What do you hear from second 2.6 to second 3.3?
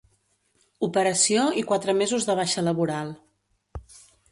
laboral.